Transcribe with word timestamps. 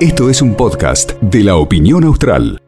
Esto 0.00 0.30
es 0.30 0.42
un 0.42 0.54
podcast 0.54 1.12
de 1.20 1.42
la 1.42 1.56
opinión 1.56 2.04
austral. 2.04 2.62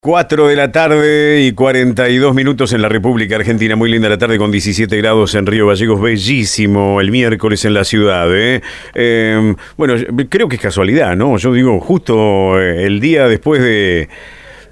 4 0.00 0.46
de 0.46 0.54
la 0.54 0.70
tarde 0.70 1.42
y 1.42 1.52
42 1.52 2.32
minutos 2.32 2.72
en 2.72 2.82
la 2.82 2.88
República 2.88 3.34
Argentina. 3.34 3.74
Muy 3.74 3.90
linda 3.90 4.08
la 4.08 4.16
tarde 4.16 4.38
con 4.38 4.52
17 4.52 4.96
grados 4.96 5.34
en 5.34 5.44
Río 5.44 5.66
Gallegos. 5.66 6.00
Bellísimo 6.00 7.00
el 7.00 7.10
miércoles 7.10 7.64
en 7.64 7.74
la 7.74 7.82
ciudad. 7.82 8.28
¿eh? 8.32 8.62
Eh, 8.94 9.54
bueno, 9.76 9.94
creo 10.28 10.48
que 10.48 10.54
es 10.54 10.62
casualidad, 10.62 11.16
¿no? 11.16 11.36
Yo 11.36 11.52
digo, 11.52 11.80
justo 11.80 12.60
eh, 12.60 12.86
el 12.86 13.00
día 13.00 13.26
después 13.26 13.60
de... 13.60 14.08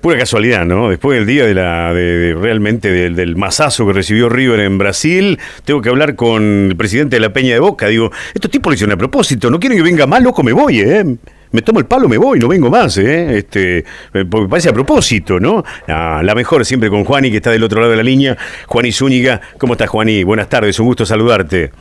Pura 0.07 0.21
casualidad, 0.21 0.65
¿no? 0.65 0.89
Después 0.89 1.19
del 1.19 1.27
día 1.27 1.45
de 1.45 1.53
la 1.53 1.93
de, 1.93 2.33
realmente 2.41 2.93
del, 2.93 3.17
del, 3.17 3.35
masazo 3.35 3.89
que 3.89 3.93
recibió 3.93 4.29
River 4.29 4.61
en 4.61 4.79
Brasil, 4.79 5.37
tengo 5.65 5.83
que 5.83 5.89
hablar 5.89 6.15
con 6.15 6.69
el 6.71 6.77
presidente 6.77 7.17
de 7.17 7.21
la 7.21 7.33
Peña 7.33 7.55
de 7.55 7.59
Boca. 7.59 7.89
Digo, 7.89 8.13
estos 8.33 8.49
tipos 8.49 8.71
lo 8.71 8.75
hicieron 8.75 8.95
a 8.95 8.97
propósito, 8.97 9.51
no 9.51 9.59
quieren 9.59 9.77
que 9.77 9.83
venga 9.83 10.07
más 10.07 10.23
loco, 10.23 10.45
me 10.45 10.53
voy, 10.53 10.79
¿eh? 10.79 11.05
me 11.51 11.61
tomo 11.61 11.81
el 11.81 11.87
palo, 11.87 12.09
me 12.09 12.19
voy, 12.19 12.39
no 12.39 12.47
vengo 12.47 12.71
más, 12.71 12.97
¿eh? 12.99 13.39
Este, 13.39 13.85
porque 14.13 14.43
me 14.43 14.49
parece 14.49 14.69
a 14.69 14.73
propósito, 14.73 15.41
¿no? 15.41 15.65
la 15.89 16.35
mejor 16.37 16.65
siempre 16.65 16.89
con 16.89 17.03
Juani, 17.03 17.33
que 17.33 17.39
está 17.39 17.51
del 17.51 17.65
otro 17.65 17.81
lado 17.81 17.91
de 17.91 17.97
la 17.97 18.05
línea. 18.05 18.39
Juani 18.69 18.93
Zúñiga, 18.93 19.41
¿cómo 19.59 19.73
estás, 19.73 19.89
Juani? 19.89 20.23
Buenas 20.23 20.49
tardes, 20.49 20.79
un 20.79 20.87
gusto 20.87 21.05
saludarte. 21.05 21.73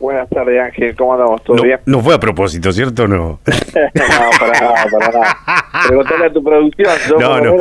Buenas 0.00 0.28
tardes, 0.28 0.60
Ángel. 0.60 0.94
¿Cómo 0.94 1.14
andamos? 1.14 1.42
¿Todo 1.42 1.56
no, 1.56 1.62
bien? 1.64 1.80
No 1.86 2.00
fue 2.00 2.14
a 2.14 2.20
propósito, 2.20 2.72
¿cierto 2.72 3.08
no? 3.08 3.40
no, 3.46 4.38
para 4.38 4.60
nada, 4.60 4.86
para 4.92 5.12
nada. 5.12 5.36
Preguntale 5.88 6.26
a 6.26 6.32
tu 6.32 6.44
producción. 6.44 6.88
No, 7.18 7.40
no. 7.40 7.56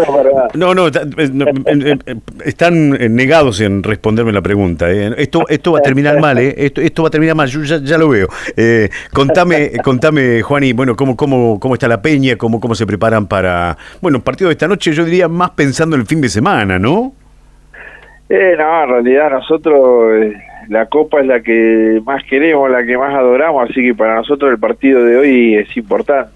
no, 0.53 0.73
no, 0.73 0.89
no, 0.89 1.97
están 2.45 2.89
negados 3.15 3.59
en 3.61 3.81
responderme 3.81 4.31
la 4.31 4.41
pregunta. 4.41 4.91
¿eh? 4.91 5.15
Esto, 5.17 5.47
esto 5.49 5.71
va 5.71 5.79
a 5.79 5.81
terminar 5.81 6.19
mal, 6.19 6.37
¿eh? 6.37 6.53
Esto, 6.57 6.81
esto 6.81 7.01
va 7.01 7.07
a 7.07 7.11
terminar 7.11 7.35
mal, 7.35 7.47
yo 7.47 7.63
ya, 7.63 7.77
ya 7.77 7.97
lo 7.97 8.09
veo. 8.09 8.27
Eh, 8.55 8.89
contame, 9.11 9.71
contame, 9.83 10.43
Juani, 10.43 10.73
bueno, 10.73 10.95
cómo, 10.95 11.17
cómo, 11.17 11.59
cómo 11.59 11.73
está 11.73 11.87
la 11.87 12.01
peña, 12.03 12.35
cómo, 12.35 12.59
cómo 12.59 12.75
se 12.75 12.85
preparan 12.85 13.25
para, 13.25 13.77
bueno, 13.99 14.21
partido 14.21 14.49
de 14.49 14.53
esta 14.53 14.67
noche, 14.67 14.93
yo 14.93 15.05
diría 15.05 15.27
más 15.27 15.51
pensando 15.51 15.95
en 15.95 16.01
el 16.01 16.07
fin 16.07 16.21
de 16.21 16.29
semana, 16.29 16.77
¿no? 16.77 17.13
Eh, 18.29 18.55
no, 18.57 18.83
en 18.83 18.89
realidad 18.89 19.31
nosotros... 19.31 20.11
Eh, 20.21 20.46
la 20.69 20.87
Copa 20.87 21.21
es 21.21 21.27
la 21.27 21.41
que 21.41 22.01
más 22.05 22.23
queremos, 22.25 22.69
la 22.69 22.85
que 22.85 22.97
más 22.97 23.13
adoramos, 23.13 23.69
así 23.69 23.81
que 23.81 23.93
para 23.93 24.15
nosotros 24.15 24.51
el 24.51 24.59
partido 24.59 25.03
de 25.03 25.17
hoy 25.17 25.55
es 25.55 25.75
importante, 25.77 26.31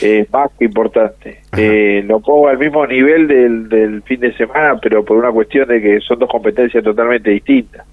es 0.00 0.32
más 0.32 0.50
que 0.58 0.64
importante. 0.64 1.40
Eh, 1.56 2.02
lo 2.06 2.20
pongo 2.20 2.48
al 2.48 2.58
mismo 2.58 2.86
nivel 2.86 3.26
del, 3.26 3.68
del, 3.68 4.02
fin 4.02 4.20
de 4.20 4.34
semana, 4.36 4.78
pero 4.80 5.04
por 5.04 5.16
una 5.16 5.30
cuestión 5.30 5.68
de 5.68 5.82
que 5.82 6.00
son 6.00 6.18
dos 6.18 6.28
competencias 6.30 6.82
totalmente 6.82 7.30
distintas. 7.30 7.86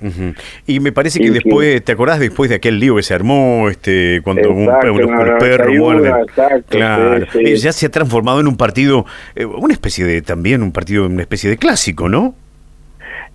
Y 0.66 0.80
me 0.80 0.92
parece 0.92 1.20
que 1.20 1.32
después, 1.32 1.84
¿te 1.84 1.92
acordás 1.92 2.20
después 2.20 2.50
de 2.50 2.56
aquel 2.56 2.80
lío 2.80 2.96
que 2.96 3.04
se 3.04 3.14
armó, 3.14 3.68
este 3.70 4.22
cuando 4.24 4.52
un, 4.52 4.68
perro 5.40 5.74
muerde? 5.74 6.14
claro, 6.70 7.26
ya 7.44 7.72
se 7.72 7.86
ha 7.86 7.90
transformado 7.90 8.40
en 8.40 8.48
un 8.48 8.58
partido, 8.58 9.06
eh, 9.36 9.46
una 9.46 9.74
especie 9.74 10.06
de, 10.06 10.22
también 10.22 10.62
un 10.62 10.72
partido, 10.72 11.06
una 11.06 11.22
especie 11.22 11.50
de 11.50 11.58
clásico, 11.58 12.08
¿no? 12.08 12.36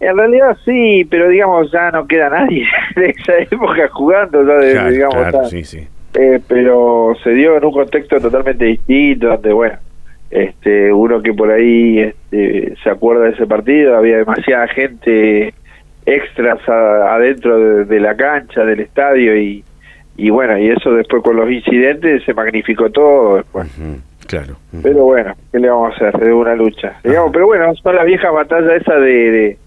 En 0.02 0.16
realidad 0.16 0.56
sí, 0.64 1.06
pero 1.08 1.28
digamos 1.28 1.70
ya 1.70 1.92
no 1.92 2.06
queda 2.08 2.28
nadie 2.28 2.66
de 2.96 3.10
esa 3.10 3.38
época 3.38 3.88
jugando, 3.88 4.44
ya 4.44 4.88
digamos. 4.88 5.48
sí, 5.48 5.62
sí. 5.62 5.86
Eh, 6.14 6.40
pero 6.46 7.14
se 7.22 7.30
dio 7.30 7.56
en 7.56 7.64
un 7.64 7.72
contexto 7.72 8.20
totalmente 8.20 8.64
distinto, 8.66 9.28
donde 9.28 9.52
bueno, 9.52 9.76
este, 10.30 10.92
uno 10.92 11.22
que 11.22 11.32
por 11.32 11.50
ahí 11.50 12.00
este, 12.00 12.74
se 12.82 12.90
acuerda 12.90 13.24
de 13.24 13.30
ese 13.30 13.46
partido, 13.46 13.96
había 13.96 14.18
demasiada 14.18 14.66
gente 14.68 15.54
extras 16.04 16.58
adentro 16.68 17.84
de, 17.84 18.00
la 18.00 18.16
cancha, 18.16 18.64
del 18.64 18.80
estadio 18.80 19.36
y, 19.36 19.64
y 20.16 20.30
bueno, 20.30 20.58
y 20.58 20.68
eso 20.68 20.92
después 20.92 21.22
con 21.22 21.36
los 21.36 21.48
incidentes 21.48 22.24
se 22.24 22.34
magnificó 22.34 22.90
todo 22.90 23.36
después. 23.36 23.68
Claro. 24.26 24.56
Pero 24.82 25.04
bueno, 25.04 25.34
¿qué 25.52 25.60
le 25.60 25.68
vamos 25.68 25.92
a 25.92 26.08
hacer? 26.08 26.20
de 26.20 26.32
una 26.32 26.54
lucha. 26.56 26.98
Digamos, 27.04 27.30
pero 27.32 27.46
bueno, 27.46 27.72
son 27.76 27.94
las 27.94 28.04
viejas 28.04 28.32
batallas 28.32 28.82
esa 28.82 28.96
de 28.96 29.30
de 29.30 29.58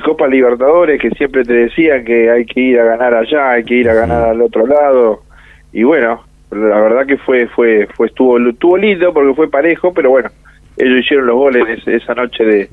Copa 0.00 0.26
Libertadores 0.26 1.00
que 1.00 1.10
siempre 1.10 1.44
te 1.44 1.54
decían 1.54 2.04
que 2.04 2.30
hay 2.30 2.44
que 2.44 2.60
ir 2.60 2.80
a 2.80 2.84
ganar 2.84 3.14
allá, 3.14 3.52
hay 3.52 3.64
que 3.64 3.74
ir 3.74 3.88
a 3.88 3.94
ganar 3.94 4.22
al 4.22 4.40
otro 4.42 4.66
lado. 4.66 5.22
Y 5.72 5.82
bueno, 5.82 6.22
la 6.50 6.80
verdad 6.80 7.06
que 7.06 7.16
fue 7.16 7.46
fue 7.48 7.88
fue 7.94 8.08
estuvo 8.08 8.38
estuvo 8.38 8.76
lindo 8.76 9.12
porque 9.12 9.34
fue 9.34 9.50
parejo, 9.50 9.92
pero 9.94 10.10
bueno, 10.10 10.30
ellos 10.76 11.00
hicieron 11.00 11.26
los 11.26 11.36
goles 11.36 11.86
esa 11.86 12.14
noche 12.14 12.44
de 12.44 12.68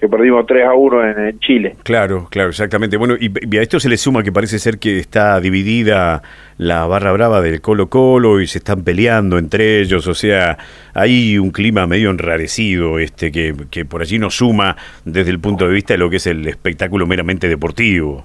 que 0.00 0.08
perdimos 0.08 0.44
3 0.46 0.66
a 0.66 0.74
1 0.74 1.08
en, 1.28 1.38
Chile. 1.38 1.76
Claro, 1.82 2.26
claro, 2.30 2.50
exactamente. 2.50 2.96
Bueno, 2.96 3.14
y, 3.18 3.56
a 3.56 3.62
esto 3.62 3.80
se 3.80 3.88
le 3.88 3.96
suma 3.96 4.22
que 4.22 4.32
parece 4.32 4.58
ser 4.58 4.78
que 4.78 4.98
está 4.98 5.40
dividida 5.40 6.22
la 6.58 6.86
barra 6.86 7.12
brava 7.12 7.40
del 7.40 7.60
Colo 7.60 7.88
Colo 7.88 8.40
y 8.40 8.46
se 8.46 8.58
están 8.58 8.84
peleando 8.84 9.38
entre 9.38 9.80
ellos, 9.80 10.06
o 10.06 10.14
sea, 10.14 10.58
hay 10.92 11.38
un 11.38 11.50
clima 11.50 11.86
medio 11.86 12.10
enrarecido 12.10 12.98
este 12.98 13.32
que, 13.32 13.54
que 13.70 13.84
por 13.84 14.02
allí 14.02 14.18
nos 14.18 14.36
suma 14.36 14.76
desde 15.04 15.30
el 15.30 15.40
punto 15.40 15.66
de 15.66 15.74
vista 15.74 15.94
de 15.94 15.98
lo 15.98 16.10
que 16.10 16.16
es 16.16 16.26
el 16.26 16.46
espectáculo 16.46 17.06
meramente 17.06 17.48
deportivo. 17.48 18.24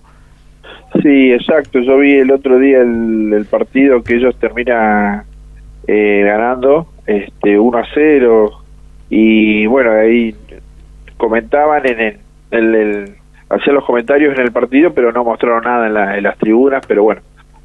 Sí, 1.02 1.32
exacto. 1.32 1.80
Yo 1.80 1.98
vi 2.00 2.14
el 2.14 2.32
otro 2.32 2.58
día 2.60 2.82
el, 2.82 3.46
partido 3.50 4.04
que 4.04 4.16
ellos 4.16 4.38
terminan 4.40 5.24
eh, 5.88 6.24
ganando 6.26 6.88
este 7.06 7.60
1 7.60 7.78
a 7.78 7.86
0 7.94 8.52
y 9.10 9.66
bueno, 9.68 9.92
ahí 9.92 10.36
comentaban 11.20 11.86
en 11.86 12.00
el, 12.00 12.76
el, 12.76 13.16
hacían 13.50 13.76
los 13.76 13.86
comentarios 13.86 14.34
en 14.34 14.42
el 14.42 14.52
partido, 14.52 14.94
pero 14.94 15.12
no 15.12 15.24
mostraron 15.26 15.64
nada 15.64 16.16
en, 16.16 16.24
las 16.24 16.38
tribunas, 16.38 16.84
pero 16.88 17.04
bueno, 17.04 17.22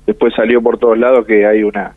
después 0.07 0.35
salió 0.35 0.61
por 0.61 0.77
todos 0.77 0.99
lados 0.99 1.25
que 1.25 1.47
hay 1.47 1.63
una 1.63 1.93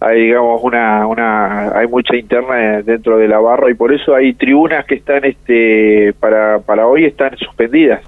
hay 0.00 0.22
digamos 0.22 0.60
una 0.64 1.06
una 1.06 1.78
hay 1.78 1.86
mucha 1.86 2.16
interna 2.16 2.82
dentro 2.82 3.18
de 3.18 3.28
la 3.28 3.38
barra 3.38 3.70
y 3.70 3.74
por 3.74 3.92
eso 3.92 4.16
hay 4.16 4.32
tribunas 4.32 4.84
que 4.84 4.96
están 4.96 5.24
este 5.24 6.12
para 6.18 6.58
para 6.58 6.88
hoy 6.88 7.04
están 7.04 7.36
suspendidas 7.36 8.02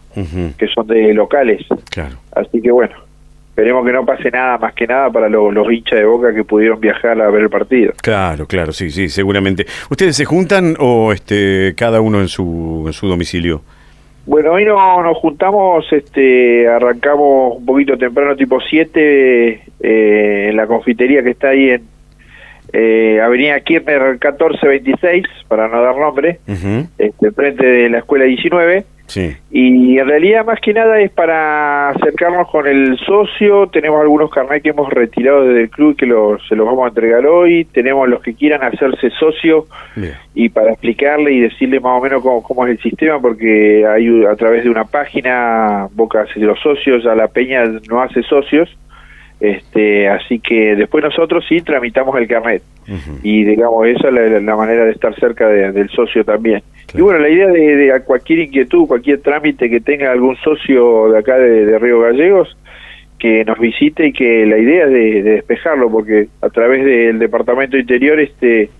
que 0.58 0.66
son 0.74 0.88
de 0.88 1.14
locales 1.14 1.64
claro. 1.90 2.16
así 2.32 2.60
que 2.60 2.72
bueno 2.72 2.96
esperemos 3.54 3.86
que 3.86 3.92
no 3.92 4.04
pase 4.04 4.32
nada 4.32 4.58
más 4.58 4.74
que 4.74 4.84
nada 4.84 5.10
para 5.10 5.28
los, 5.28 5.54
los 5.54 5.72
hinchas 5.72 6.00
de 6.00 6.04
Boca 6.04 6.34
que 6.34 6.42
pudieron 6.42 6.80
viajar 6.80 7.20
a 7.22 7.30
ver 7.30 7.42
el 7.42 7.50
partido. 7.50 7.92
Claro, 8.02 8.46
claro, 8.46 8.72
sí, 8.72 8.90
sí, 8.90 9.08
seguramente. 9.08 9.64
¿Ustedes 9.88 10.16
se 10.16 10.24
juntan 10.24 10.74
o 10.80 11.12
este 11.12 11.72
cada 11.76 12.00
uno 12.00 12.20
en 12.20 12.26
su, 12.26 12.82
en 12.84 12.92
su 12.92 13.06
domicilio? 13.06 13.62
Bueno, 14.26 14.54
hoy 14.54 14.64
no, 14.64 15.02
nos 15.04 15.18
juntamos, 15.18 15.84
este, 15.92 16.66
arrancamos 16.66 17.58
un 17.58 17.64
poquito 17.64 17.96
temprano, 17.96 18.34
tipo 18.34 18.58
7, 18.58 19.62
eh, 19.80 20.48
en 20.48 20.56
la 20.56 20.66
confitería 20.66 21.22
que 21.22 21.30
está 21.30 21.50
ahí 21.50 21.70
en 21.70 21.93
eh, 22.76 23.20
Avenida 23.20 23.60
Kirchner 23.60 24.02
1426, 24.14 25.24
para 25.46 25.68
no 25.68 25.80
dar 25.80 25.96
nombre, 25.96 26.40
este, 26.98 27.30
frente 27.30 27.64
de 27.64 27.88
la 27.88 27.98
Escuela 27.98 28.24
19. 28.24 28.84
Y 29.52 29.98
en 29.98 30.08
realidad 30.08 30.44
más 30.44 30.58
que 30.60 30.72
nada 30.72 30.98
es 31.00 31.10
para 31.12 31.90
acercarnos 31.90 32.50
con 32.50 32.66
el 32.66 32.98
socio, 32.98 33.68
tenemos 33.68 34.00
algunos 34.00 34.28
carnets 34.30 34.64
que 34.64 34.70
hemos 34.70 34.90
retirado 34.90 35.44
desde 35.44 35.62
el 35.62 35.70
club 35.70 35.94
que 35.94 36.06
se 36.48 36.56
los 36.56 36.66
vamos 36.66 36.84
a 36.84 36.88
entregar 36.88 37.24
hoy, 37.26 37.64
tenemos 37.66 38.08
los 38.08 38.20
que 38.22 38.34
quieran 38.34 38.64
hacerse 38.64 39.10
socio 39.10 39.66
y 40.34 40.48
para 40.48 40.72
explicarle 40.72 41.32
y 41.32 41.40
decirle 41.40 41.78
más 41.78 41.98
o 41.98 42.02
menos 42.02 42.22
cómo, 42.22 42.66
es 42.66 42.72
el 42.72 42.82
sistema, 42.82 43.20
porque 43.20 43.86
hay 43.86 44.24
a 44.24 44.34
través 44.34 44.64
de 44.64 44.70
una 44.70 44.84
página, 44.84 45.86
Boca 45.92 46.22
hace 46.22 46.40
los 46.40 46.58
socios, 46.60 47.06
a 47.06 47.14
la 47.14 47.28
Peña 47.28 47.62
no 47.88 48.02
hace 48.02 48.22
socios, 48.22 48.74
este, 49.40 50.08
así 50.08 50.38
que 50.38 50.76
después 50.76 51.02
nosotros 51.02 51.44
sí 51.48 51.60
tramitamos 51.60 52.16
el 52.16 52.28
carnet 52.28 52.62
y 53.22 53.44
digamos 53.44 53.86
esa 53.86 54.08
es 54.08 54.42
la, 54.42 54.56
manera 54.56 54.84
de 54.84 54.92
estar 54.92 55.14
cerca 55.18 55.48
del 55.48 55.88
socio 55.90 56.24
también. 56.24 56.62
Y 56.94 57.00
bueno, 57.00 57.18
la 57.18 57.28
idea 57.28 57.48
de, 57.48 58.02
cualquier 58.04 58.40
inquietud, 58.40 58.86
cualquier 58.86 59.20
trámite 59.20 59.68
que 59.68 59.80
tenga 59.80 60.12
algún 60.12 60.36
socio 60.36 61.10
de 61.10 61.18
acá 61.18 61.36
de, 61.38 61.78
Río 61.78 62.00
Gallegos, 62.00 62.56
que 63.18 63.44
nos 63.44 63.58
visite 63.58 64.08
y 64.08 64.12
que 64.12 64.46
la 64.46 64.58
idea 64.58 64.84
es 64.84 64.90
de, 64.90 65.22
despejarlo, 65.22 65.90
porque 65.90 66.28
a 66.40 66.48
través 66.50 66.84
del 66.84 67.18
Departamento 67.18 67.76
Interior 67.76 68.20
este 68.20 68.70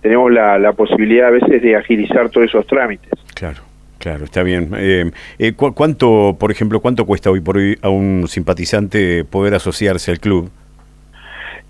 tenemos 0.00 0.32
la, 0.32 0.58
la 0.58 0.72
posibilidad 0.72 1.28
a 1.28 1.30
veces 1.30 1.60
de 1.60 1.76
agilizar 1.76 2.30
todos 2.30 2.48
esos 2.48 2.66
trámites. 2.66 3.12
Claro. 3.34 3.69
Claro, 4.00 4.24
está 4.24 4.42
bien. 4.42 4.70
Eh, 4.78 5.10
eh 5.38 5.52
¿Cuánto, 5.52 6.34
por 6.40 6.50
ejemplo, 6.50 6.80
cuánto 6.80 7.04
cuesta 7.04 7.30
hoy 7.30 7.40
por 7.40 7.58
hoy 7.58 7.76
a 7.82 7.90
un 7.90 8.24
simpatizante 8.28 9.24
poder 9.24 9.54
asociarse 9.54 10.10
al 10.10 10.18
club? 10.18 10.50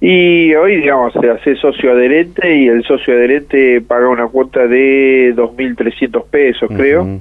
Y 0.00 0.54
hoy, 0.54 0.76
digamos, 0.76 1.12
se 1.12 1.28
hace 1.28 1.56
socio 1.56 1.90
adherente 1.90 2.56
y 2.56 2.68
el 2.68 2.84
socio 2.84 3.14
adherente 3.14 3.80
paga 3.80 4.08
una 4.08 4.28
cuota 4.28 4.66
de 4.68 5.34
2.300 5.34 6.24
pesos, 6.30 6.70
creo, 6.74 7.20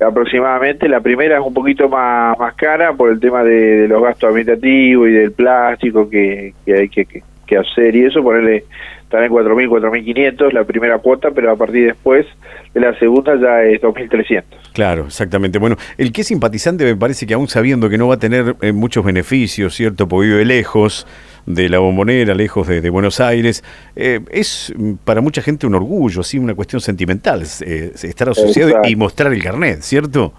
aproximadamente. 0.00 0.88
La 0.88 1.00
primera 1.00 1.38
es 1.38 1.46
un 1.46 1.54
poquito 1.54 1.88
más, 1.88 2.36
más 2.36 2.54
cara 2.54 2.92
por 2.92 3.10
el 3.10 3.20
tema 3.20 3.44
de, 3.44 3.86
los 3.86 4.02
gastos 4.02 4.28
administrativos 4.30 5.08
y 5.08 5.12
del 5.12 5.32
plástico 5.32 6.10
que, 6.10 6.52
hay 6.66 6.88
que, 6.88 7.06
que 7.06 7.22
hacer 7.56 7.94
y 7.96 8.04
eso, 8.04 8.22
ponerle 8.22 8.64
estar 9.02 9.22
en 9.22 9.32
4.000, 9.32 9.68
4.500 9.68 10.52
la 10.52 10.64
primera 10.64 10.98
cuota, 10.98 11.30
pero 11.30 11.50
a 11.50 11.56
partir 11.56 11.86
después 11.86 12.26
de 12.74 12.80
la 12.80 12.98
segunda 12.98 13.36
ya 13.40 13.62
es 13.62 13.80
2.300. 13.80 14.44
Claro, 14.74 15.06
exactamente. 15.06 15.58
Bueno, 15.58 15.76
el 15.96 16.12
que 16.12 16.20
es 16.20 16.26
simpatizante 16.26 16.84
me 16.84 16.94
parece 16.94 17.26
que 17.26 17.32
aún 17.32 17.48
sabiendo 17.48 17.88
que 17.88 17.96
no 17.96 18.08
va 18.08 18.16
a 18.16 18.18
tener 18.18 18.56
eh, 18.60 18.72
muchos 18.72 19.04
beneficios, 19.04 19.74
¿cierto? 19.74 20.06
Porque 20.08 20.28
vive 20.28 20.44
lejos 20.44 21.06
de 21.46 21.70
la 21.70 21.78
bombonera, 21.78 22.34
lejos 22.34 22.68
de, 22.68 22.90
Buenos 22.90 23.20
Aires, 23.20 23.64
eh, 23.96 24.20
es 24.30 24.74
mm, 24.76 24.94
para 25.04 25.22
mucha 25.22 25.40
gente 25.40 25.66
un 25.66 25.74
orgullo, 25.74 26.22
sí, 26.22 26.38
una 26.38 26.54
cuestión 26.54 26.82
sentimental, 26.82 27.42
eh, 27.64 27.92
estar 27.94 28.28
asociado 28.28 28.82
y 28.84 28.94
mostrar 28.96 29.32
el 29.32 29.42
carnet, 29.42 29.80
¿cierto? 29.80 30.34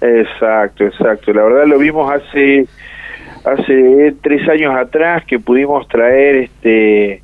Exacto, 0.00 0.84
exacto. 0.84 1.32
La 1.32 1.42
verdad 1.42 1.66
lo 1.66 1.78
vimos 1.78 2.12
hace 2.12 2.66
hace 3.44 4.14
tres 4.22 4.48
años 4.48 4.74
atrás 4.74 5.24
que 5.24 5.38
pudimos 5.38 5.86
traer 5.88 6.36
este 6.36 7.22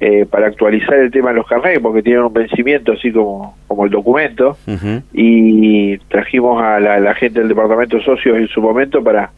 eh, 0.00 0.26
para 0.28 0.48
actualizar 0.48 0.94
el 0.94 1.10
tema 1.10 1.30
de 1.30 1.36
los 1.36 1.46
carnets, 1.46 1.80
porque 1.80 2.02
tienen 2.02 2.24
un 2.24 2.32
vencimiento 2.32 2.92
así 2.92 3.12
como, 3.12 3.56
como 3.68 3.84
el 3.84 3.90
documento, 3.90 4.56
y 5.12 5.96
trajimos 6.08 6.60
a 6.60 6.80
la, 6.80 7.14
gente 7.14 7.38
del 7.38 7.48
departamento 7.48 7.98
de 7.98 8.04
socios 8.04 8.36
en 8.36 8.48
su 8.48 8.60
momento 8.60 9.02
para 9.02 9.30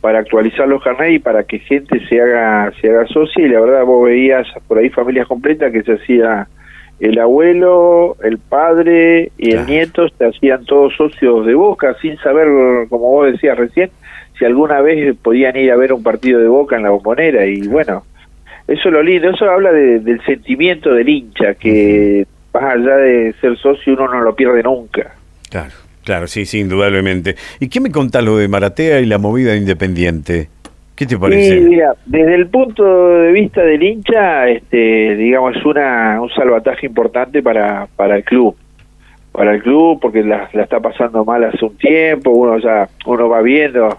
para 0.00 0.18
actualizar 0.18 0.66
los 0.66 0.82
carnets 0.82 1.14
y 1.14 1.18
para 1.20 1.44
que 1.44 1.60
gente 1.60 2.04
se 2.08 2.20
haga 2.20 2.72
se 2.80 2.90
haga 2.90 3.06
socia 3.06 3.46
y 3.46 3.48
la 3.48 3.60
verdad 3.60 3.84
vos 3.84 4.04
veías 4.04 4.48
por 4.66 4.78
ahí 4.78 4.88
familias 4.90 5.28
completas 5.28 5.70
que 5.70 5.84
se 5.84 5.92
hacía 5.92 6.48
el 7.02 7.18
abuelo, 7.18 8.16
el 8.22 8.38
padre 8.38 9.32
y 9.36 9.52
el 9.52 9.66
nieto 9.66 10.08
se 10.08 10.24
hacían 10.24 10.64
todos 10.64 10.94
socios 10.96 11.46
de 11.46 11.54
Boca 11.54 11.96
sin 12.00 12.16
saber, 12.18 12.46
como 12.88 13.10
vos 13.10 13.32
decías 13.32 13.58
recién, 13.58 13.90
si 14.38 14.44
alguna 14.44 14.80
vez 14.80 15.16
podían 15.22 15.56
ir 15.56 15.70
a 15.70 15.76
ver 15.76 15.92
un 15.92 16.02
partido 16.02 16.40
de 16.40 16.48
Boca 16.48 16.76
en 16.76 16.82
la 16.82 16.90
bombonera 16.90 17.46
y 17.46 17.66
bueno, 17.68 18.04
eso 18.66 18.88
es 18.88 18.92
lo 18.92 19.02
lindo, 19.02 19.30
eso 19.30 19.48
habla 19.50 19.72
del 19.72 20.20
sentimiento 20.24 20.94
del 20.94 21.08
hincha, 21.08 21.54
que 21.54 22.26
más 22.54 22.62
allá 22.62 22.96
de 22.96 23.34
ser 23.40 23.56
socio 23.58 23.94
uno 23.94 24.08
no 24.08 24.20
lo 24.20 24.34
pierde 24.34 24.62
nunca. 24.62 25.14
Claro, 25.50 25.74
claro, 26.04 26.26
sí, 26.26 26.46
sí, 26.46 26.60
indudablemente. 26.60 27.36
¿Y 27.60 27.68
qué 27.68 27.80
me 27.80 27.90
contás 27.90 28.24
lo 28.24 28.36
de 28.36 28.48
Maratea 28.48 29.00
y 29.00 29.06
la 29.06 29.18
movida 29.18 29.56
independiente? 29.56 30.48
¿Qué 30.94 31.06
te 31.06 31.18
parece? 31.18 31.60
mira, 31.60 31.94
desde 32.06 32.34
el 32.34 32.46
punto 32.48 33.08
de 33.08 33.32
vista 33.32 33.62
del 33.62 33.82
hincha, 33.82 34.48
este, 34.48 35.16
digamos, 35.16 35.56
es 35.56 35.64
una, 35.64 36.20
un 36.20 36.30
salvataje 36.30 36.86
importante 36.86 37.42
para, 37.42 37.88
para 37.96 38.16
el 38.16 38.24
club. 38.24 38.56
Para 39.32 39.54
el 39.54 39.62
club, 39.62 39.98
porque 40.00 40.22
la, 40.22 40.48
la 40.52 40.62
está 40.62 40.78
pasando 40.78 41.24
mal 41.24 41.42
hace 41.44 41.64
un 41.64 41.76
tiempo, 41.76 42.30
uno 42.30 42.58
ya 42.58 42.88
uno 43.06 43.28
va 43.28 43.40
viendo 43.40 43.98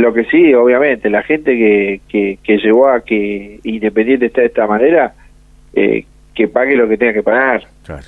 lo 0.00 0.12
que 0.12 0.24
sí, 0.24 0.52
obviamente, 0.54 1.08
la 1.08 1.22
gente 1.22 1.56
que, 1.56 2.00
que, 2.08 2.38
que 2.42 2.58
llevó 2.58 2.88
a 2.88 3.04
que 3.04 3.60
Independiente 3.62 4.26
esté 4.26 4.40
de 4.40 4.46
esta 4.48 4.66
manera, 4.66 5.14
eh, 5.72 6.04
que 6.34 6.48
pague 6.48 6.74
lo 6.74 6.88
que 6.88 6.96
tenga 6.96 7.12
que 7.12 7.22
pagar. 7.22 7.62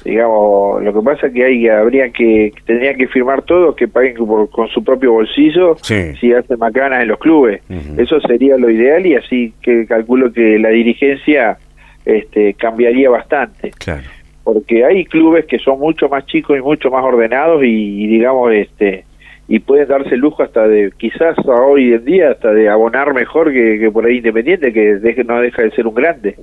Digamos, 0.05 0.83
lo 0.83 0.93
que 0.93 1.01
pasa 1.01 1.29
es 1.29 1.33
que 1.33 1.45
hay, 1.45 1.69
habría 1.69 2.11
que, 2.11 2.53
tendría 2.65 2.95
que 2.95 3.07
firmar 3.07 3.43
todos 3.43 3.77
que 3.77 3.87
paguen 3.87 4.17
con 4.17 4.69
su 4.69 4.83
propio 4.83 5.13
bolsillo 5.13 5.77
si 5.81 6.33
hacen 6.33 6.59
macanas 6.59 7.03
en 7.03 7.09
los 7.09 7.19
clubes. 7.21 7.63
Eso 7.97 8.21
sería 8.21 8.57
lo 8.57 8.69
ideal 8.69 9.07
y 9.07 9.15
así 9.15 9.55
que 9.63 9.87
calculo 9.87 10.33
que 10.33 10.59
la 10.59 10.71
dirigencia 10.71 11.59
este, 12.05 12.55
cambiaría 12.55 13.11
bastante. 13.11 13.71
Porque 14.43 14.85
hay 14.85 15.05
clubes 15.05 15.45
que 15.47 15.59
son 15.61 15.79
mucho 15.79 16.09
más 16.09 16.27
chicos 16.27 16.59
y 16.59 16.63
mucho 16.63 16.91
más 16.91 17.05
ordenados 17.05 17.63
y 17.63 18.07
digamos, 18.09 18.53
este 18.53 19.05
y 19.49 19.61
pueden 19.61 19.89
darse 19.89 20.15
el 20.15 20.21
lujo 20.21 20.43
hasta 20.43 20.67
de, 20.67 20.93
quizás 20.97 21.37
hoy 21.47 21.93
en 21.93 22.05
día, 22.05 22.31
hasta 22.31 22.53
de 22.53 22.69
abonar 22.69 23.15
mejor 23.15 23.53
que, 23.53 23.89
por 23.93 24.07
ahí 24.07 24.17
Independiente, 24.17 24.73
que 24.73 25.25
no 25.25 25.41
deja 25.41 25.63
de 25.63 25.71
ser 25.71 25.87
un 25.87 25.95
grande. 25.95 26.37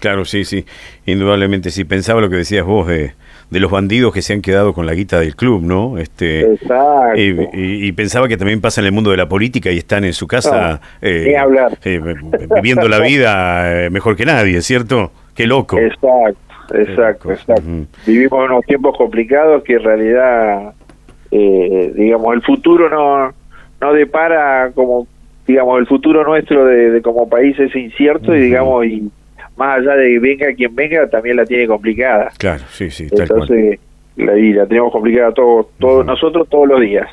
Claro, 0.00 0.24
sí, 0.24 0.44
sí, 0.44 0.64
indudablemente 1.06 1.70
sí. 1.70 1.84
Pensaba 1.84 2.20
lo 2.20 2.28
que 2.28 2.36
decías 2.36 2.66
vos 2.66 2.88
de, 2.88 3.12
de 3.50 3.60
los 3.60 3.70
bandidos 3.70 4.12
que 4.12 4.22
se 4.22 4.32
han 4.32 4.42
quedado 4.42 4.74
con 4.74 4.86
la 4.86 4.94
guita 4.94 5.20
del 5.20 5.36
club, 5.36 5.62
¿no? 5.62 5.98
Este, 5.98 6.40
Exacto. 6.40 7.20
Y, 7.54 7.92
pensaba 7.92 8.28
que 8.28 8.36
también 8.36 8.60
pasa 8.60 8.80
en 8.80 8.86
el 8.86 8.92
mundo 8.92 9.10
de 9.10 9.16
la 9.16 9.28
política 9.28 9.70
y 9.70 9.78
están 9.78 10.04
en 10.04 10.12
su 10.12 10.26
casa 10.26 10.80
eh, 11.00 11.36
hablar. 11.36 11.78
Eh, 11.84 12.00
viviendo 12.56 12.88
la 12.88 12.98
vida 12.98 13.84
eh, 13.84 13.90
mejor 13.90 14.16
que 14.16 14.26
nadie, 14.26 14.60
¿cierto? 14.62 15.12
Qué 15.34 15.46
loco. 15.46 15.78
Exacto, 15.78 16.74
exacto, 16.74 17.32
exacto. 17.32 17.62
Vivimos 18.06 18.44
unos 18.50 18.64
tiempos 18.66 18.96
complicados 18.96 19.62
que 19.62 19.74
en 19.74 19.82
realidad 19.84 20.74
eh, 21.36 21.92
digamos, 21.96 22.32
el 22.32 22.42
futuro 22.42 22.88
no, 22.88 23.34
no 23.80 23.92
depara 23.92 24.70
como, 24.72 25.08
digamos, 25.46 25.80
el 25.80 25.86
futuro 25.86 26.22
nuestro 26.22 26.64
de, 26.64 27.02
como 27.02 27.28
país 27.28 27.58
es 27.58 27.74
incierto 27.74 28.34
y, 28.36 28.40
digamos, 28.40 28.86
y 28.86 29.10
más 29.56 29.78
allá 29.78 29.96
de 29.96 30.10
que 30.10 30.18
venga 30.20 30.54
quien 30.54 30.74
venga, 30.76 31.08
también 31.08 31.36
la 31.36 31.44
tiene 31.44 31.66
complicada. 31.66 32.30
Claro, 32.38 32.62
sí, 32.70 32.88
sí. 32.88 33.08
Entonces, 33.10 33.80
La, 34.16 34.32
la 34.36 34.66
tenemos 34.66 34.92
complicada 34.92 35.32
todos 35.32 35.66
todo, 35.78 36.04
nosotros 36.04 36.48
todos 36.48 36.68
los 36.68 36.80
días. 36.80 37.08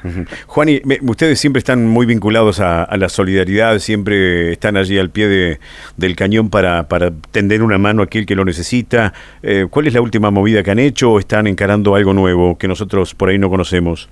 Juan, 0.45 0.69
y 0.69 0.81
ustedes 1.01 1.39
siempre 1.39 1.57
están 1.57 1.87
muy 1.87 2.05
vinculados 2.05 2.59
a, 2.59 2.87
la 2.95 3.09
solidaridad, 3.09 3.79
siempre 3.79 4.51
están 4.51 4.77
allí 4.77 4.99
al 4.99 5.09
pie 5.09 5.27
de, 5.27 5.59
del 5.97 6.15
cañón 6.15 6.49
para, 6.51 6.87
para 6.87 7.09
tender 7.31 7.63
una 7.63 7.79
mano 7.79 8.01
a 8.01 8.05
aquel 8.05 8.27
que 8.27 8.35
lo 8.35 8.45
necesita. 8.45 9.13
Eh, 9.41 9.65
¿Cuál 9.69 9.87
es 9.87 9.95
la 9.95 10.01
última 10.01 10.29
movida 10.29 10.61
que 10.61 10.69
han 10.69 10.79
hecho 10.79 11.13
o 11.13 11.19
están 11.19 11.47
encarando 11.47 11.95
algo 11.95 12.13
nuevo 12.13 12.57
que 12.57 12.67
nosotros 12.67 13.15
por 13.15 13.29
ahí 13.29 13.39
no 13.39 13.49
conocemos? 13.49 14.07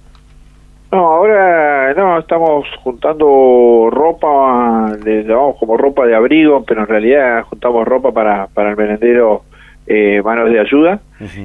No, 0.92 0.98
ahora 0.98 1.94
no, 1.94 2.18
estamos 2.18 2.66
juntando 2.84 3.90
ropa, 3.92 4.96
de, 5.04 5.22
vamos, 5.22 5.58
como 5.60 5.78
ropa 5.78 6.08
de 6.08 6.16
abrigo, 6.16 6.64
pero 6.66 6.82
en 6.82 6.88
realidad 6.88 7.44
juntamos 7.44 7.88
ropa 7.88 8.12
para, 8.12 8.48
para 8.48 8.72
el 8.72 8.78
merendero 8.78 9.44
eh, 9.90 10.22
Manos 10.24 10.52
de 10.52 10.60
Ayuda. 10.60 11.02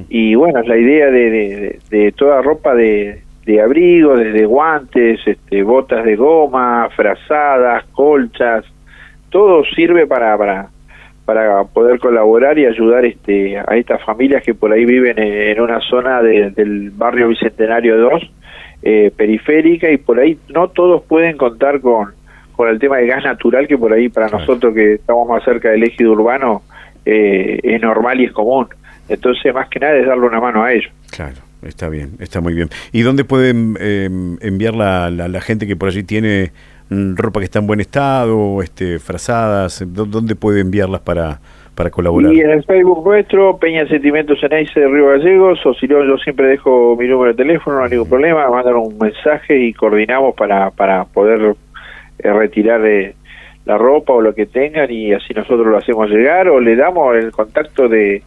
Y 0.07 0.35
bueno, 0.35 0.59
es 0.59 0.67
la 0.67 0.77
idea 0.77 1.09
de, 1.09 1.79
de, 1.89 2.11
toda 2.11 2.43
ropa 2.43 2.75
de, 2.75 3.23
de 3.43 3.61
abrigo, 3.61 4.15
desde 4.15 4.45
guantes, 4.45 5.19
este, 5.25 5.63
botas 5.63 6.05
de 6.05 6.15
goma, 6.15 6.87
frazadas, 6.95 7.83
colchas, 7.91 8.63
todo 9.29 9.65
sirve 9.75 10.05
para, 10.05 10.37
para, 10.37 10.69
para 11.25 11.63
poder 11.63 11.99
colaborar 11.99 12.57
y 12.59 12.67
ayudar 12.67 13.03
este, 13.03 13.57
a 13.57 13.75
estas 13.75 14.03
familias 14.03 14.43
que 14.43 14.53
por 14.53 14.71
ahí 14.71 14.85
viven 14.85 15.17
en, 15.17 15.59
una 15.59 15.81
zona 15.81 16.21
del 16.21 16.91
barrio 16.91 17.29
Bicentenario 17.29 17.97
2 17.97 18.31
eh, 18.83 19.11
periférica. 19.17 19.89
Y 19.89 19.97
por 19.97 20.19
ahí 20.19 20.37
no 20.53 20.67
todos 20.67 21.03
pueden 21.03 21.35
contar 21.35 21.81
con, 21.81 22.13
con 22.55 22.69
el 22.69 22.77
tema 22.77 22.97
de 22.97 23.07
gas 23.07 23.23
natural 23.23 23.67
que 23.67 23.77
por 23.77 23.91
ahí 23.91 24.07
para 24.07 24.29
nosotros 24.29 24.73
que 24.75 24.93
estamos 24.93 25.27
más 25.27 25.43
cerca 25.43 25.71
del 25.71 25.83
ejido 25.83 26.11
urbano 26.11 26.61
eh, 27.05 27.59
es 27.63 27.81
normal 27.81 28.19
y 28.21 28.25
es 28.25 28.31
común. 28.31 28.67
Entonces, 29.07 29.53
más 29.53 29.69
que 29.69 29.79
nada 29.79 29.95
es 29.95 30.05
darle 30.05 30.25
una 30.25 30.39
mano 30.39 30.63
a 30.63 30.73
ellos. 30.73 30.91
Claro. 31.11 31.37
Está 31.61 31.89
bien, 31.89 32.11
está 32.19 32.41
muy 32.41 32.53
bien. 32.53 32.69
¿Y 32.91 33.01
dónde 33.01 33.23
pueden 33.23 33.75
eh, 33.79 34.07
enviar 34.41 34.75
la, 34.75 35.09
la, 35.09 35.41
gente 35.41 35.65
que 35.65 35.75
por 35.75 35.89
allí 35.89 36.03
tiene 36.03 36.51
mm, 36.89 37.15
ropa 37.15 37.39
que 37.39 37.45
está 37.45 37.57
en 37.57 37.65
buen 37.65 37.79
estado, 37.79 38.61
este, 38.61 38.99
frazadas? 38.99 39.83
¿Dónde 39.87 40.35
puede 40.35 40.61
enviarlas 40.61 41.01
para, 41.01 41.39
para 41.75 41.91
colaborar. 41.91 42.33
Y 42.33 42.39
en 42.39 42.49
el 42.49 42.63
Facebook 42.63 43.05
nuestro, 43.05 43.57
Peña 43.57 43.85
Sentimientos 43.87 44.39
en 44.41 44.49
de 44.49 44.87
Río 44.87 45.07
Gallegos, 45.07 45.63
o 45.65 45.73
si 45.73 45.87
no, 45.87 46.03
yo 46.03 46.17
siempre 46.17 46.47
dejo 46.47 46.95
mi 46.97 47.07
número 47.07 47.33
de 47.33 47.43
teléfono, 47.43 47.77
no 47.77 47.83
hay 47.83 47.91
ningún 47.91 48.09
problema, 48.09 48.49
mandan 48.49 48.75
un 48.75 48.97
mensaje 48.97 49.59
y 49.59 49.73
coordinamos 49.73 50.35
para, 50.35 50.71
para 50.71 51.03
poder 51.05 51.55
eh, 52.19 52.33
retirar 52.33 52.85
eh, 52.85 53.15
la 53.65 53.77
ropa 53.77 54.13
o 54.13 54.21
lo 54.21 54.33
que 54.33 54.45
tengan 54.45 54.91
y 54.91 55.13
así 55.13 55.33
nosotros 55.33 55.65
lo 55.65 55.77
hacemos 55.77 56.09
llegar 56.09 56.47
o 56.47 56.59
le 56.59 56.75
damos 56.75 57.15
el 57.15 57.31
contacto 57.31 57.87
de, 57.87 58.21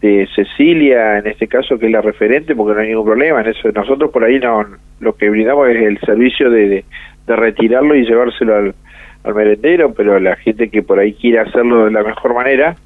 de 0.00 0.28
Cecilia, 0.34 1.18
en 1.18 1.26
este 1.28 1.46
caso, 1.46 1.78
que 1.78 1.86
es 1.86 1.92
la 1.92 2.00
referente, 2.00 2.54
porque 2.54 2.74
no 2.74 2.80
hay 2.80 2.88
ningún 2.88 3.06
problema. 3.06 3.40
En 3.40 3.48
eso 3.48 3.70
nosotros 3.72 4.10
por 4.10 4.24
ahí 4.24 4.38
no 4.38 4.64
lo 5.00 5.14
que 5.14 5.30
brindamos 5.30 5.68
es 5.68 5.76
el 5.76 5.98
servicio 6.00 6.50
de, 6.50 6.68
de, 6.68 6.84
de 7.26 7.36
retirarlo 7.36 7.94
y 7.94 8.04
llevárselo 8.04 8.56
al, 8.56 8.74
al 9.24 9.34
merendero, 9.34 9.92
pero 9.94 10.18
la 10.18 10.36
gente 10.36 10.68
que 10.68 10.82
por 10.82 10.98
ahí 10.98 11.14
quiere 11.14 11.38
hacerlo 11.38 11.84
de 11.84 11.92
la 11.92 12.02
mejor 12.02 12.34
manera, 12.34 12.76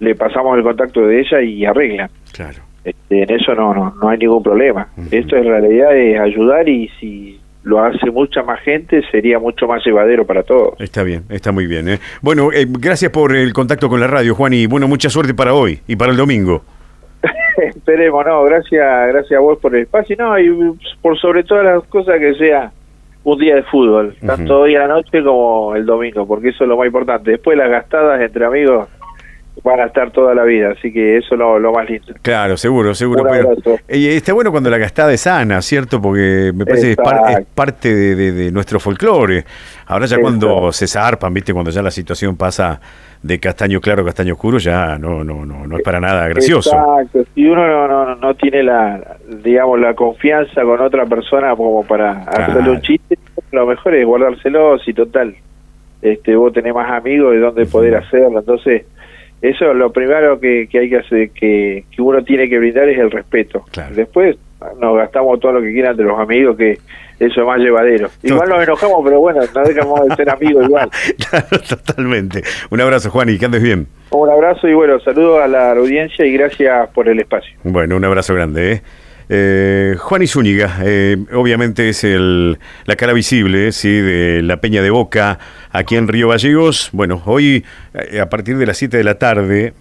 le 0.00 0.14
pasamos 0.14 0.56
el 0.56 0.62
contacto 0.64 1.06
de 1.06 1.20
ella 1.20 1.40
y 1.42 1.64
arregla. 1.64 2.10
Claro. 2.32 2.58
Este, 2.84 3.22
en 3.22 3.30
eso 3.30 3.54
no, 3.54 3.74
no, 3.74 3.94
no 4.00 4.08
hay 4.08 4.18
ningún 4.18 4.42
problema. 4.42 4.88
Esto 5.10 5.36
en 5.36 5.44
realidad 5.44 5.96
es 5.96 6.18
ayudar 6.18 6.68
y 6.68 6.88
si 6.98 7.38
lo 7.64 7.82
hace 7.82 8.10
mucha 8.10 8.42
más 8.42 8.60
gente 8.60 9.02
sería 9.10 9.38
mucho 9.38 9.66
más 9.66 9.84
llevadero 9.84 10.26
para 10.26 10.42
todos. 10.42 10.74
Está 10.80 11.02
bien, 11.02 11.24
está 11.28 11.52
muy 11.52 11.66
bien. 11.66 11.88
¿eh? 11.88 11.98
Bueno, 12.20 12.50
eh, 12.52 12.66
gracias 12.68 13.10
por 13.10 13.34
el 13.34 13.52
contacto 13.52 13.88
con 13.88 14.00
la 14.00 14.06
radio, 14.06 14.34
Juan, 14.34 14.52
y 14.52 14.66
bueno, 14.66 14.88
mucha 14.88 15.08
suerte 15.08 15.34
para 15.34 15.54
hoy 15.54 15.80
y 15.86 15.96
para 15.96 16.10
el 16.12 16.16
domingo. 16.16 16.62
Esperemos, 17.56 18.24
no, 18.26 18.42
gracias, 18.44 19.08
gracias 19.08 19.38
a 19.38 19.40
vos 19.40 19.58
por 19.58 19.74
el 19.76 19.82
espacio, 19.82 20.16
no, 20.18 20.38
y 20.38 20.76
por 21.00 21.18
sobre 21.18 21.44
todas 21.44 21.64
las 21.64 21.84
cosas 21.84 22.18
que 22.18 22.34
sea 22.34 22.72
un 23.24 23.38
día 23.38 23.54
de 23.54 23.62
fútbol, 23.62 24.16
tanto 24.26 24.62
hoy 24.62 24.74
a 24.74 24.80
la 24.80 24.88
noche 24.88 25.22
como 25.22 25.76
el 25.76 25.86
domingo, 25.86 26.26
porque 26.26 26.48
eso 26.48 26.64
es 26.64 26.68
lo 26.68 26.76
más 26.76 26.86
importante. 26.86 27.30
Después 27.30 27.56
las 27.56 27.70
gastadas 27.70 28.20
entre 28.20 28.44
amigos 28.44 28.88
van 29.64 29.80
a 29.80 29.84
estar 29.86 30.10
toda 30.10 30.34
la 30.34 30.42
vida, 30.42 30.72
así 30.72 30.92
que 30.92 31.18
eso 31.18 31.34
es 31.34 31.38
lo, 31.38 31.72
más 31.72 31.88
lindo. 31.88 32.14
Claro, 32.20 32.56
seguro, 32.56 32.94
seguro. 32.94 33.24
y 33.88 34.08
está 34.08 34.32
bueno 34.32 34.50
cuando 34.50 34.68
la 34.70 34.78
gastada 34.78 35.12
es 35.12 35.20
sana, 35.20 35.62
¿cierto? 35.62 36.02
Porque 36.02 36.50
me 36.54 36.66
parece 36.66 36.96
que 36.96 37.02
es, 37.32 37.46
parte 37.54 37.94
de, 37.94 38.50
nuestro 38.50 38.80
folclore. 38.80 39.44
Ahora 39.86 40.06
ya 40.06 40.18
cuando 40.20 40.72
se 40.72 40.86
zarpan, 40.86 41.32
¿viste? 41.32 41.52
Cuando 41.52 41.70
ya 41.70 41.82
la 41.82 41.90
situación 41.90 42.36
pasa 42.36 42.80
de 43.22 43.38
castaño 43.38 43.80
claro 43.80 44.02
a 44.02 44.06
castaño 44.06 44.34
oscuro, 44.34 44.58
ya 44.58 44.98
no, 44.98 45.22
no, 45.22 45.46
no, 45.46 45.66
no 45.66 45.76
es 45.76 45.82
para 45.82 46.00
nada 46.00 46.26
gracioso. 46.28 46.70
Exacto, 46.70 47.24
si 47.34 47.46
uno 47.46 47.66
no, 47.66 47.86
no, 47.86 48.16
no 48.16 48.34
tiene 48.34 48.64
la, 48.64 49.16
digamos, 49.44 49.78
la 49.78 49.94
confianza 49.94 50.62
con 50.62 50.80
otra 50.80 51.06
persona 51.06 51.54
como 51.54 51.84
para 51.84 52.22
hacerle 52.22 52.70
un 52.70 52.80
chiste, 52.80 53.16
lo 53.52 53.66
mejor 53.66 53.94
es 53.94 54.04
guardárselo, 54.04 54.78
si 54.80 54.92
total, 54.92 55.36
este, 56.00 56.34
vos 56.34 56.52
tenés 56.52 56.74
más 56.74 56.90
amigos 56.90 57.32
de 57.32 57.38
dónde 57.38 57.66
poder 57.66 57.94
hacerlo, 57.94 58.40
entonces 58.40 58.86
eso 59.42 59.74
lo 59.74 59.92
primero 59.92 60.38
que, 60.38 60.68
que 60.70 60.78
hay 60.78 60.88
que 60.88 60.98
hacer, 60.98 61.30
que, 61.30 61.84
que, 61.90 62.00
uno 62.00 62.22
tiene 62.22 62.48
que 62.48 62.58
brindar 62.58 62.88
es 62.88 62.98
el 62.98 63.10
respeto. 63.10 63.64
Después 63.94 64.36
nos 64.80 64.96
gastamos 64.96 65.40
todo 65.40 65.52
lo 65.52 65.60
que 65.60 65.72
quieran 65.72 65.96
de 65.96 66.04
los 66.04 66.18
amigos, 66.18 66.56
que 66.56 66.78
eso 67.18 67.40
es 67.40 67.46
más 67.46 67.58
llevadero. 67.58 68.08
Igual 68.22 68.48
nos 68.48 68.62
enojamos, 68.62 69.00
pero 69.04 69.18
bueno, 69.18 69.40
no 69.52 69.62
dejamos 69.64 70.08
de 70.08 70.14
ser 70.14 70.30
amigos 70.30 70.64
igual. 70.64 70.88
claro, 71.30 71.58
totalmente. 71.68 72.42
Un 72.70 72.80
abrazo, 72.80 73.10
Juan, 73.10 73.30
y 73.30 73.38
que 73.38 73.46
andes 73.46 73.62
bien. 73.62 73.88
Un 74.10 74.30
abrazo 74.30 74.68
y 74.68 74.74
bueno, 74.74 75.00
saludos 75.00 75.42
a 75.42 75.48
la 75.48 75.72
audiencia 75.72 76.24
y 76.24 76.32
gracias 76.32 76.88
por 76.90 77.08
el 77.08 77.18
espacio. 77.18 77.56
Bueno, 77.64 77.96
un 77.96 78.04
abrazo 78.04 78.34
grande. 78.34 78.72
¿eh? 78.72 78.82
Eh, 79.28 79.96
Juan 79.98 80.22
Izúñiga, 80.22 80.78
eh, 80.82 81.16
obviamente 81.32 81.88
es 81.88 82.04
el, 82.04 82.58
la 82.84 82.96
cara 82.96 83.12
visible 83.12 83.72
¿sí? 83.72 83.88
de 83.88 84.42
la 84.42 84.58
Peña 84.58 84.82
de 84.82 84.90
Boca 84.90 85.38
aquí 85.70 85.96
en 85.96 86.08
Río 86.08 86.28
Gallegos. 86.28 86.90
Bueno, 86.92 87.22
hoy 87.26 87.64
eh, 87.94 88.20
a 88.20 88.28
partir 88.28 88.58
de 88.58 88.66
las 88.66 88.76
7 88.78 88.96
de 88.96 89.04
la 89.04 89.18
tarde, 89.18 89.74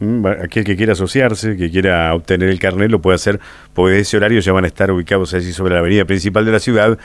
aquel 0.43 0.63
que 0.63 0.75
quiera 0.75 0.93
asociarse, 0.93 1.57
que 1.57 1.69
quiera 1.71 2.13
obtener 2.13 2.49
el 2.49 2.59
carnet, 2.59 2.89
lo 2.89 3.01
puede 3.01 3.15
hacer, 3.15 3.39
porque 3.73 3.99
ese 3.99 4.17
horario 4.17 4.39
ya 4.39 4.53
van 4.53 4.63
a 4.63 4.67
estar 4.67 4.91
ubicados 4.91 5.33
así 5.33 5.53
sobre 5.53 5.73
la 5.73 5.79
avenida 5.79 6.05
principal 6.05 6.45
de 6.45 6.51
la 6.51 6.59
ciudad, 6.59 6.97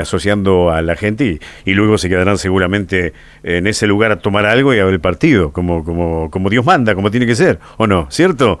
asociando 0.00 0.70
a 0.70 0.80
la 0.80 0.96
gente 0.96 1.40
y, 1.66 1.74
luego 1.74 1.98
se 1.98 2.08
quedarán 2.08 2.38
seguramente 2.38 3.12
en 3.42 3.66
ese 3.66 3.86
lugar 3.86 4.12
a 4.12 4.18
tomar 4.18 4.46
algo 4.46 4.72
y 4.72 4.78
a 4.78 4.84
ver 4.84 4.94
el 4.94 5.00
partido, 5.00 5.52
como, 5.52 5.84
como, 5.84 6.30
como 6.30 6.48
Dios 6.48 6.64
manda, 6.64 6.94
como 6.94 7.10
tiene 7.10 7.26
que 7.26 7.34
ser, 7.34 7.58
¿o 7.76 7.86
no? 7.86 8.06
¿Cierto? 8.10 8.60